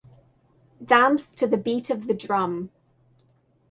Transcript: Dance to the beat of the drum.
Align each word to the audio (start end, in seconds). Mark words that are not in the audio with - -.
Dance 0.83 1.27
to 1.33 1.45
the 1.45 1.57
beat 1.57 1.91
of 1.91 2.07
the 2.07 2.15
drum. 2.15 2.71